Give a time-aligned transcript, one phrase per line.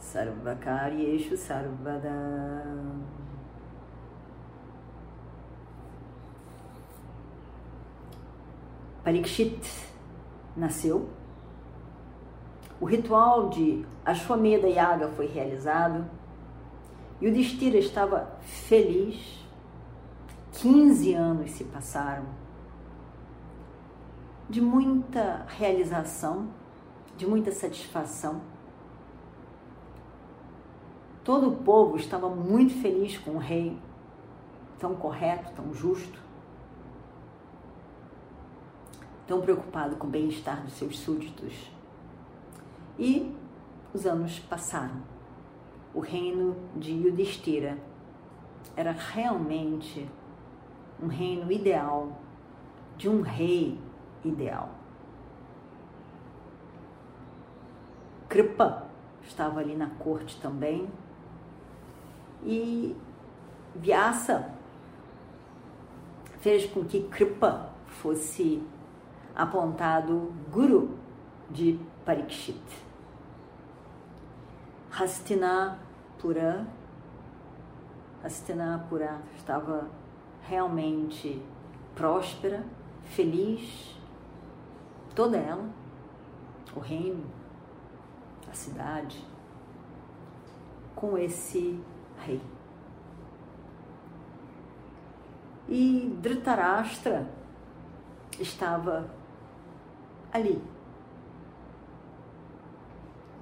[0.00, 2.10] Sarvakaryeshu Sarvada
[9.04, 9.60] Parikshit
[10.56, 11.08] nasceu.
[12.80, 16.06] O ritual de Ashwamedha Yaga foi realizado
[17.20, 19.38] e o Destira estava feliz.
[20.52, 22.26] 15 anos se passaram
[24.48, 26.48] de muita realização,
[27.16, 28.40] de muita satisfação.
[31.24, 33.76] Todo o povo estava muito feliz com o rei,
[34.78, 36.30] tão correto, tão justo
[39.30, 41.70] tão preocupado com o bem-estar dos seus súditos.
[42.98, 43.32] E
[43.94, 45.00] os anos passaram.
[45.94, 47.78] O reino de Yudhishthira
[48.74, 50.10] era realmente
[51.00, 52.18] um reino ideal,
[52.96, 53.78] de um rei
[54.24, 54.70] ideal.
[58.28, 58.88] Kripa
[59.22, 60.88] estava ali na corte também.
[62.42, 62.96] E
[63.74, 64.52] Vyasa
[66.40, 68.62] fez com que Kripa fosse
[69.34, 70.98] apontado Guru
[71.50, 72.60] de Parikshit.
[74.90, 76.66] Hastinapura,
[78.24, 79.88] Hastinapura estava
[80.42, 81.42] realmente
[81.94, 82.64] próspera,
[83.04, 83.96] feliz,
[85.14, 85.68] toda ela,
[86.74, 87.24] o reino,
[88.50, 89.24] a cidade,
[90.94, 91.80] com esse
[92.24, 92.40] rei.
[95.68, 97.28] E Dhritarashtra
[98.38, 99.08] estava
[100.32, 100.60] ali,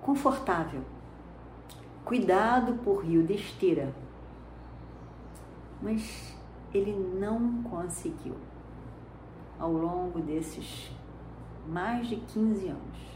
[0.00, 0.82] confortável,
[2.04, 3.92] cuidado por Yudhishthira.
[5.80, 6.36] Mas
[6.72, 8.36] ele não conseguiu,
[9.58, 10.90] ao longo desses
[11.66, 13.11] mais de 15 anos,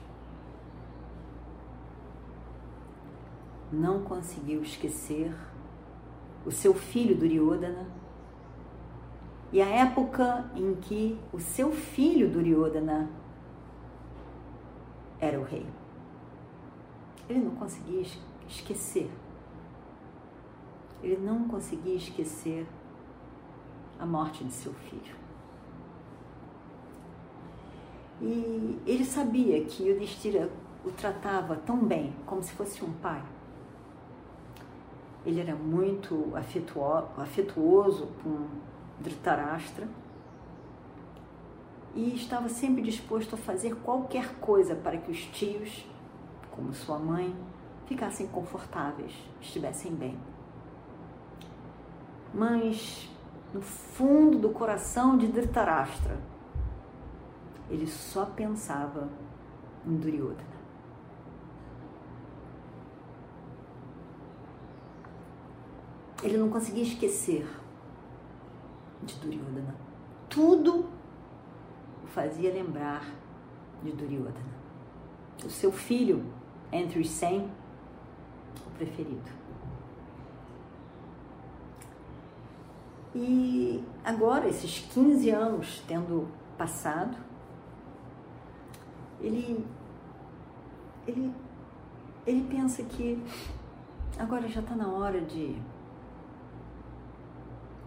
[3.73, 5.35] não conseguiu esquecer
[6.45, 7.87] o seu filho Duryodhana
[9.53, 13.09] e a época em que o seu filho Duryodhana
[15.21, 15.67] era o rei.
[17.29, 18.05] Ele não conseguia
[18.49, 19.11] esquecer.
[21.03, 22.67] Ele não conseguia esquecer
[23.99, 25.17] a morte de seu filho.
[28.21, 30.51] E ele sabia que Yudhishthira
[30.85, 33.23] o tratava tão bem, como se fosse um pai.
[35.27, 38.47] Ele era muito afetuoso com
[39.01, 39.89] Dhritarashtra
[41.97, 45.85] e estava sempre disposto a fazer qualquer coisa para que os tios,
[46.53, 47.35] como sua mãe,
[47.87, 50.17] ficassem confortáveis, estivessem bem.
[52.33, 53.11] Mas
[53.53, 56.21] no fundo do coração de Dhritarashtra,
[57.69, 59.09] ele só pensava
[59.85, 60.56] em Duryodhana.
[66.27, 67.47] Ele não conseguia esquecer
[69.01, 69.77] de Duryodhana.
[70.29, 70.87] Tudo
[72.07, 73.09] fazia lembrar
[73.81, 74.57] de Duryodhana.
[75.45, 76.25] O seu filho,
[76.73, 77.49] entre os cem,
[78.67, 79.31] o preferido.
[83.15, 86.27] E agora, esses 15 anos tendo
[86.59, 87.17] passado,
[89.21, 89.65] ele,
[91.07, 91.33] ele,
[92.27, 93.23] ele pensa que
[94.19, 95.57] agora já está na hora de,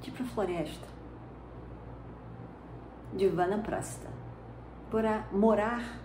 [0.01, 0.87] de ir para a floresta,
[3.13, 4.09] de Vanaprastha
[4.89, 5.99] para morar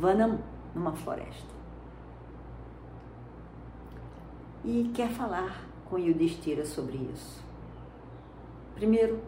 [0.00, 0.38] Vanam
[0.74, 1.54] numa floresta.
[4.64, 7.44] E quer falar com Yudhishthira sobre isso.
[8.74, 9.20] Primeiro,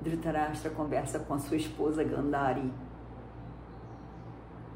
[0.00, 2.72] Dhritarashtra conversa com a sua esposa Gandhari.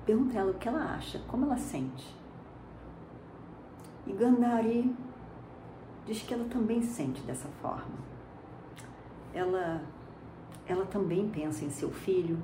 [0.05, 2.15] Pergunta ela o que ela acha, como ela sente.
[4.07, 4.95] E Gandhari
[6.07, 8.05] diz que ela também sente dessa forma.
[9.33, 9.83] Ela
[10.67, 12.43] ela também pensa em seu filho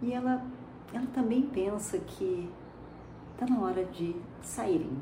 [0.00, 0.42] e ela,
[0.92, 2.50] ela também pensa que
[3.32, 4.98] está na hora de saírem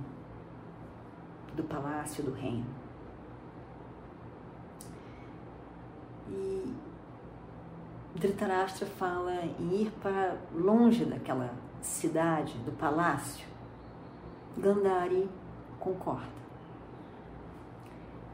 [1.54, 2.66] do palácio do reino.
[8.14, 13.46] Dhritarashtra fala em ir para longe daquela cidade, do palácio.
[14.56, 15.28] Gandhari
[15.78, 16.45] concorda.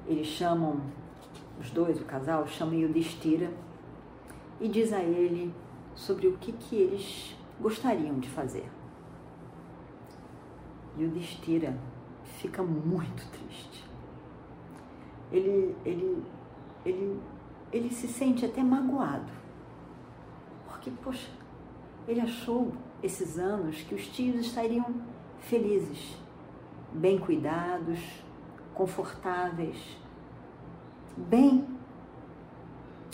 [0.06, 0.80] Eles chamam,
[1.60, 3.52] os dois, o casal, chamam Yudhishthira
[4.60, 5.54] e diz a ele
[5.94, 8.68] sobre o que, que eles gostariam de fazer.
[10.98, 11.78] Yudhishthira
[12.38, 13.84] fica muito triste.
[15.30, 16.22] Ele, ele,
[16.84, 17.20] ele,
[17.72, 19.32] ele se sente até magoado.
[20.66, 21.30] Porque, poxa,
[22.06, 22.72] ele achou
[23.02, 24.84] esses anos que os tios estariam
[25.38, 26.16] felizes,
[26.92, 27.98] bem cuidados,
[28.82, 29.96] confortáveis,
[31.16, 31.64] bem,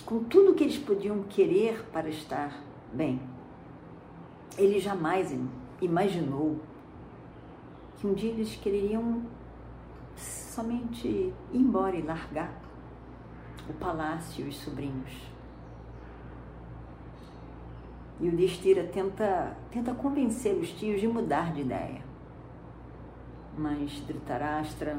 [0.06, 2.58] com tudo que eles podiam querer para estar
[2.90, 3.20] bem.
[4.56, 5.30] Ele jamais
[5.82, 6.58] imaginou
[7.98, 9.22] que um dia eles queriam
[10.16, 12.58] somente ir embora e largar
[13.68, 15.12] o palácio e os sobrinhos.
[18.20, 22.02] E o Destira tenta, tenta convencer os tios de mudar de ideia.
[23.56, 24.98] Mas Dhritarashtra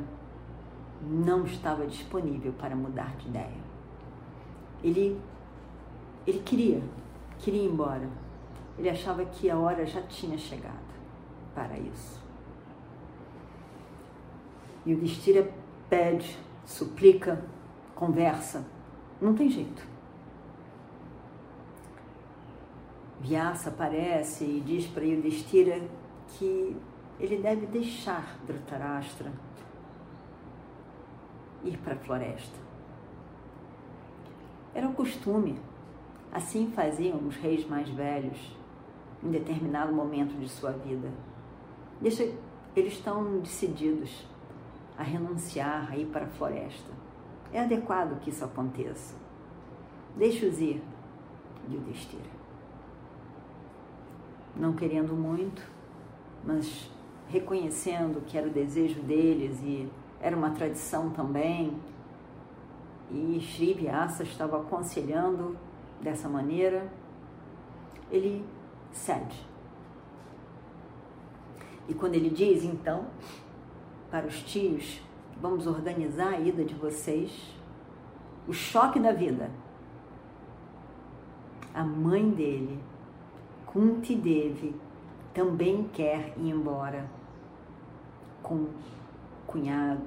[1.01, 3.69] não estava disponível para mudar de ideia.
[4.83, 5.19] Ele,
[6.25, 6.81] ele queria,
[7.39, 8.09] queria ir embora.
[8.77, 10.89] Ele achava que a hora já tinha chegado
[11.53, 12.19] para isso.
[14.85, 15.51] E o Destira
[15.89, 17.43] pede, suplica,
[17.95, 18.65] conversa.
[19.21, 19.85] Não tem jeito.
[23.19, 25.81] Vyasa aparece e diz para Yudhishthira
[26.29, 26.75] que
[27.19, 29.29] ele deve deixar Dhritarashtra
[31.63, 32.57] ir para a floresta.
[34.73, 35.59] Era o costume,
[36.31, 38.55] assim faziam os reis mais velhos
[39.23, 41.11] em determinado momento de sua vida.
[41.99, 42.31] Deixa,
[42.75, 44.25] eles estão decididos
[44.97, 46.91] a renunciar, a ir para a floresta.
[47.51, 49.15] É adequado que isso aconteça.
[50.15, 50.81] Deixe-os ir,
[51.69, 52.39] Yudhishthira.
[54.55, 55.61] Não querendo muito,
[56.43, 56.89] mas
[57.27, 59.89] reconhecendo que era o desejo deles e
[60.21, 61.79] era uma tradição também.
[63.11, 65.57] E Sri Vyasa estava aconselhando
[66.01, 66.91] dessa maneira.
[68.11, 68.45] Ele
[68.91, 69.47] cede.
[71.87, 73.07] E quando ele diz, então,
[74.11, 75.01] para os tios,
[75.41, 77.31] vamos organizar a ida de vocês,
[78.47, 79.49] o choque da vida.
[81.73, 82.79] A mãe dele,
[83.65, 84.75] Kunti Devi,
[85.33, 87.09] também quer ir embora
[88.43, 88.67] com
[89.51, 90.01] cunhado,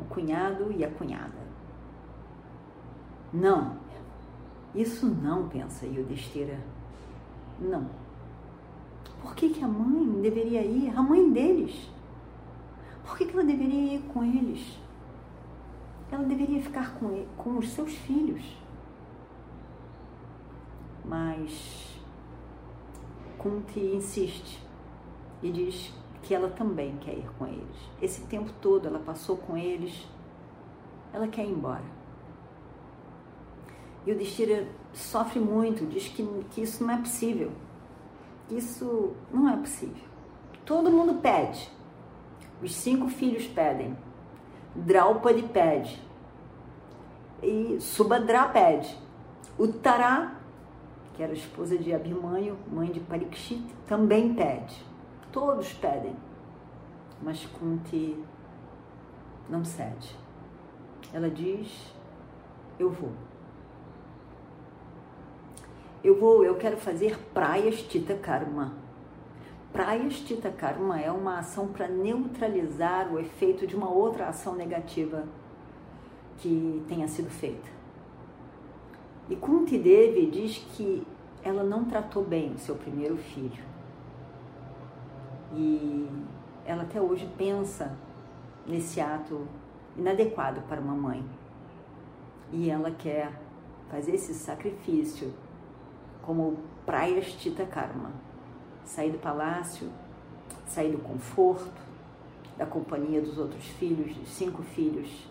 [0.00, 1.48] o cunhado e a cunhada.
[3.32, 3.76] Não,
[4.74, 6.58] isso não, pensa Yudhishthira.
[7.60, 7.88] Não.
[9.20, 10.96] Por que, que a mãe deveria ir?
[10.96, 11.90] A mãe deles.
[13.04, 14.78] Por que, que ela deveria ir com eles?
[16.10, 18.56] Ela deveria ficar com, ele, com os seus filhos.
[21.04, 21.98] Mas
[23.38, 24.60] Kunti insiste
[25.42, 25.92] e diz
[26.28, 27.90] que ela também quer ir com eles.
[28.02, 30.06] Esse tempo todo ela passou com eles,
[31.10, 31.84] ela quer ir embora.
[34.06, 37.50] E o Destira sofre muito, diz que, que isso não é possível.
[38.50, 40.04] Isso não é possível.
[40.66, 41.70] Todo mundo pede,
[42.62, 43.96] os cinco filhos pedem.
[44.74, 45.98] Draupadi pede.
[47.42, 48.98] E Subhadra pede.
[49.58, 50.34] Uttara,
[51.14, 54.88] que era esposa de Abhimanyu, mãe de Parikshit, também pede.
[55.32, 56.16] Todos pedem.
[57.22, 58.22] Mas Kunti
[59.48, 60.16] não cede.
[61.12, 61.92] Ela diz:
[62.78, 63.12] Eu vou.
[66.02, 68.88] Eu vou, eu quero fazer praias Tita Karma
[69.72, 75.24] Prayashtita Karma é uma ação para neutralizar o efeito de uma outra ação negativa
[76.38, 77.68] que tenha sido feita.
[79.28, 81.06] E Kunti Devi diz que
[81.42, 83.62] ela não tratou bem o seu primeiro filho.
[85.52, 86.08] E
[86.64, 87.96] ela até hoje pensa
[88.66, 89.46] nesse ato
[89.96, 91.24] inadequado para uma mãe.
[92.52, 93.32] E ela quer
[93.90, 95.32] fazer esse sacrifício
[96.22, 98.10] como Prayashtita Karma
[98.88, 99.90] sair do palácio,
[100.66, 101.80] sair do conforto,
[102.56, 105.30] da companhia dos outros filhos, dos cinco filhos,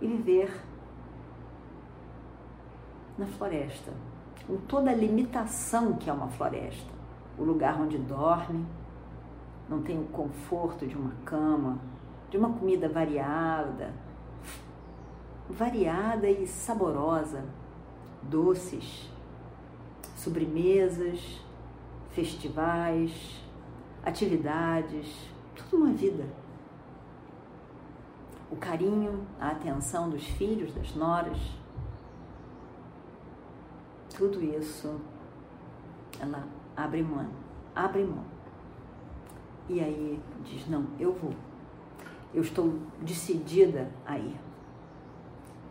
[0.00, 0.62] e viver
[3.16, 3.92] na floresta,
[4.46, 6.92] com toda a limitação que é uma floresta.
[7.36, 8.64] O lugar onde dorme,
[9.68, 11.78] não tem o conforto de uma cama,
[12.30, 13.92] de uma comida variada,
[15.48, 17.44] variada e saborosa,
[18.22, 19.10] doces,
[20.16, 21.42] sobremesas,
[22.10, 23.42] festivais,
[24.02, 26.26] atividades, tudo uma vida.
[28.50, 31.38] O carinho, a atenção dos filhos, das noras.
[34.16, 35.00] tudo isso
[36.18, 36.44] ela
[36.76, 37.30] abre mão,
[37.74, 38.37] abre mão.
[39.68, 41.34] E aí diz: Não, eu vou.
[42.32, 44.36] Eu estou decidida a ir.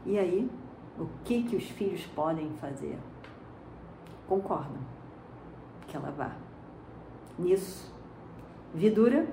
[0.06, 0.50] E aí,
[0.98, 2.98] o que que os filhos podem fazer?
[4.28, 4.80] Concordam
[5.88, 6.36] que ela vá.
[7.38, 7.94] Nisso,
[8.74, 9.28] Vidura,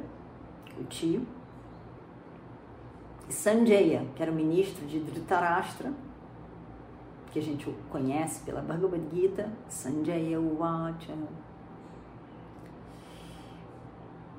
[0.78, 1.26] o tio,
[3.28, 5.92] Sanjaya, que era o ministro de Dhritarashtra,
[7.32, 11.14] que a gente conhece pela Bhagavad Gita, Sanjaya Uvacha.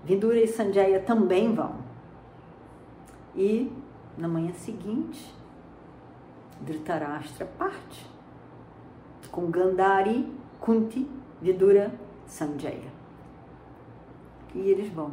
[0.05, 1.75] Vidura e Sanjaya também vão.
[3.35, 3.71] E
[4.17, 5.33] na manhã seguinte,
[6.61, 8.07] Dhritarashtra parte
[9.31, 10.31] com Gandhari,
[10.61, 11.09] Kunti,
[11.41, 11.93] Vidura,
[12.25, 12.93] Sanjaya.
[14.53, 15.11] E eles vão.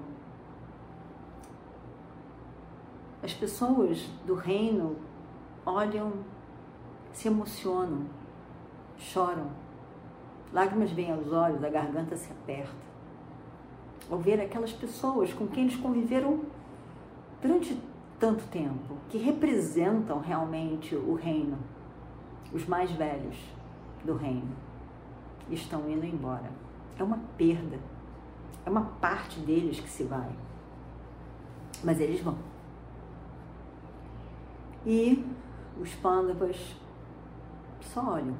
[3.22, 4.96] As pessoas do reino
[5.66, 6.12] olham,
[7.12, 8.06] se emocionam,
[8.96, 9.50] choram.
[10.52, 12.91] Lágrimas vêm aos olhos, a garganta se aperta.
[14.10, 16.40] Ao ver aquelas pessoas com quem eles conviveram
[17.40, 17.76] durante
[18.18, 21.58] tanto tempo, que representam realmente o reino,
[22.52, 23.36] os mais velhos
[24.04, 24.54] do reino,
[25.50, 26.50] estão indo embora.
[26.98, 27.78] É uma perda.
[28.64, 30.30] É uma parte deles que se vai.
[31.82, 32.38] Mas eles vão.
[34.86, 35.24] E
[35.80, 36.56] os pândavas
[37.80, 38.36] só olham,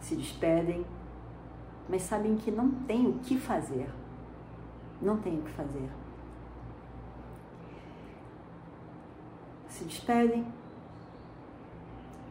[0.00, 0.84] se despedem,
[1.88, 3.88] mas sabem que não tem o que fazer.
[5.00, 5.90] Não tem o que fazer.
[9.68, 10.46] Se despedem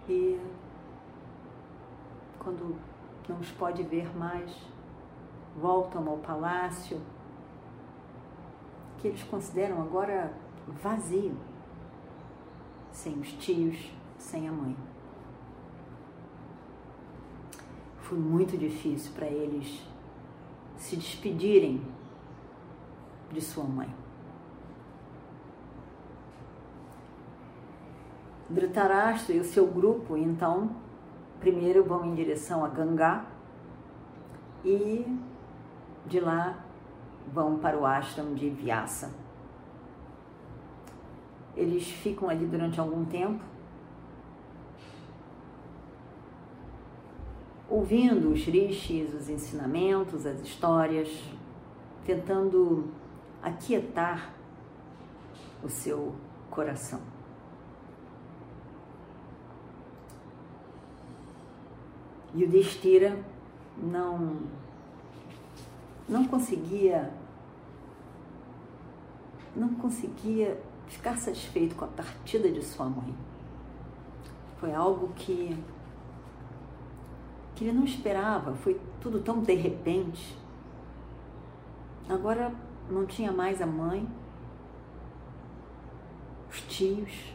[0.10, 0.40] e
[2.40, 2.76] quando
[3.30, 4.52] não os pode ver mais,
[5.56, 7.02] voltam ao palácio
[8.98, 10.34] que eles consideram agora
[10.68, 11.36] vazio
[12.92, 14.76] sem os tios, sem a mãe.
[18.08, 19.82] Foi muito difícil para eles
[20.78, 21.82] se despedirem
[23.32, 23.90] de sua mãe.
[28.48, 30.70] Dhritarashtra e o seu grupo, então,
[31.40, 33.26] primeiro vão em direção a Gangá
[34.64, 35.04] e
[36.06, 36.64] de lá
[37.34, 39.12] vão para o ashram de Vyasa.
[41.56, 43.44] Eles ficam ali durante algum tempo,
[47.76, 51.10] ouvindo os rishis, os ensinamentos, as histórias,
[52.06, 52.90] tentando
[53.42, 54.34] aquietar
[55.62, 56.16] o seu
[56.50, 57.02] coração.
[62.34, 63.18] E o Destira
[63.78, 64.44] não
[66.08, 67.12] não conseguia
[69.56, 73.16] não conseguia ficar satisfeito com a partida de sua mãe.
[74.58, 75.58] Foi algo que,
[77.56, 80.38] que ele não esperava, foi tudo tão de repente.
[82.10, 82.52] Agora
[82.90, 84.08] não tinha mais a mãe,
[86.50, 87.34] os tios,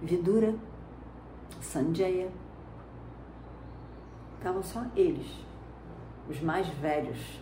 [0.00, 0.54] Vidura,
[1.60, 2.28] Sanjaya.
[4.36, 5.28] Estavam só eles,
[6.28, 7.40] os mais velhos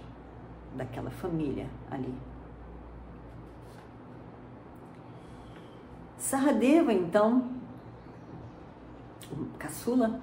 [0.76, 2.14] daquela família ali.
[6.19, 7.50] Saradeva, então,
[9.33, 10.21] o caçula,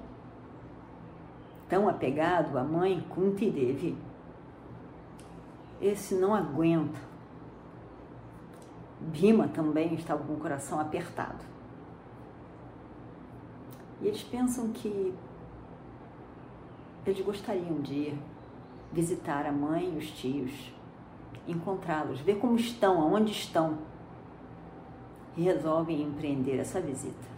[1.68, 3.96] tão apegado à mãe Kunti Devi,
[5.80, 6.98] esse não aguenta.
[9.00, 11.44] Bima também estava com o coração apertado.
[14.00, 15.14] E eles pensam que
[17.06, 18.14] eles gostariam de
[18.92, 20.72] visitar a mãe e os tios,
[21.46, 23.78] encontrá-los, ver como estão, aonde estão
[25.36, 27.37] e resolvem empreender essa visita.